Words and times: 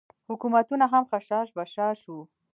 حکومتونه 0.29 0.85
هم 0.93 1.03
خشاش 1.11 1.49
بشاش 1.57 1.99
وو. 2.09 2.21